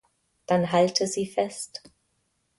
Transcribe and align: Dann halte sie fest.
Dann 0.47 0.71
halte 0.71 1.05
sie 1.05 1.27
fest. 1.27 1.83